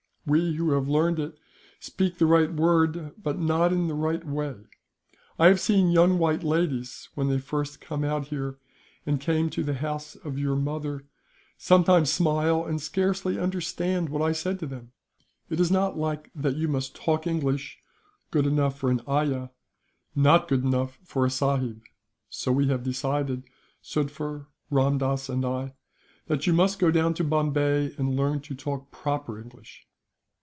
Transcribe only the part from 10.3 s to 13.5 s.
your mother, sometimes smile and scarcely